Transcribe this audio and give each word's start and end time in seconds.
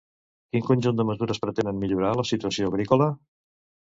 Quin 0.55 0.63
conjunt 0.69 0.95
de 0.99 1.03
mesures 1.09 1.41
pretenen 1.43 1.77
millorar 1.81 2.13
la 2.21 2.25
situació 2.31 2.71
agrícola? 2.71 3.09